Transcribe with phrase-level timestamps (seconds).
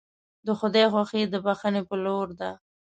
[0.45, 2.51] د خدای خوښي د بښنې په لور ده.